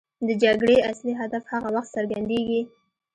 د 0.27 0.29
جګړې 0.43 0.77
اصلي 0.91 1.13
هدف 1.21 1.43
هغه 1.53 1.69
وخت 1.75 1.89
څرګندېږي. 1.97 2.61